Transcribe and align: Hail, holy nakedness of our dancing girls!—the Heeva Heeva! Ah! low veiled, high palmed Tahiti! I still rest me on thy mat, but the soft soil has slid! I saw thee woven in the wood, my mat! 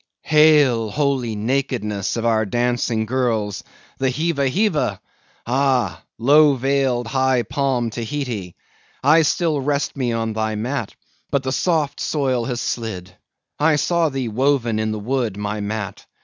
Hail, 0.23 0.89
holy 0.89 1.35
nakedness 1.35 2.17
of 2.17 2.25
our 2.25 2.43
dancing 2.43 3.05
girls!—the 3.05 4.09
Heeva 4.09 4.49
Heeva! 4.49 4.99
Ah! 5.45 6.01
low 6.17 6.55
veiled, 6.55 7.05
high 7.05 7.43
palmed 7.43 7.93
Tahiti! 7.93 8.55
I 9.03 9.21
still 9.21 9.61
rest 9.61 9.95
me 9.95 10.11
on 10.11 10.33
thy 10.33 10.55
mat, 10.55 10.95
but 11.29 11.43
the 11.43 11.51
soft 11.51 11.99
soil 11.99 12.45
has 12.45 12.59
slid! 12.61 13.15
I 13.59 13.75
saw 13.75 14.09
thee 14.09 14.27
woven 14.27 14.79
in 14.79 14.91
the 14.91 14.97
wood, 14.97 15.37
my 15.37 15.59
mat! 15.61 16.07